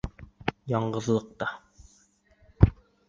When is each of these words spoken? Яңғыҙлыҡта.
Яңғыҙлыҡта. 0.71 1.49